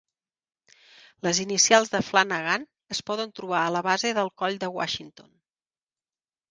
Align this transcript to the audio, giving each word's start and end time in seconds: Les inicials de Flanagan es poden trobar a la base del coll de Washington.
Les 1.27 1.41
inicials 1.43 1.93
de 1.97 2.01
Flanagan 2.07 2.65
es 2.97 3.05
poden 3.11 3.37
trobar 3.41 3.61
a 3.67 3.71
la 3.77 3.87
base 3.91 4.17
del 4.21 4.35
coll 4.43 4.63
de 4.67 4.73
Washington. 4.81 5.33